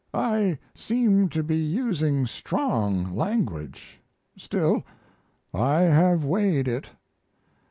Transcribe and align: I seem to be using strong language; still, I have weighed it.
I 0.15 0.57
seem 0.73 1.29
to 1.29 1.43
be 1.43 1.57
using 1.57 2.25
strong 2.25 3.15
language; 3.15 3.99
still, 4.35 4.83
I 5.53 5.81
have 5.81 6.25
weighed 6.25 6.67
it. 6.67 6.89